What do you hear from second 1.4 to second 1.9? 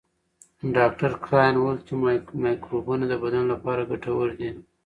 وویل